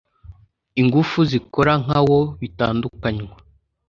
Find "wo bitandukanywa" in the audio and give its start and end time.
2.07-3.35